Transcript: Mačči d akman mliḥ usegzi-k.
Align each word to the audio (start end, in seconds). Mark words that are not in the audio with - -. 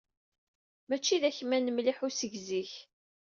Mačči 0.87 1.17
d 1.21 1.23
akman 1.29 1.65
mliḥ 1.71 1.97
usegzi-k. 2.07 2.71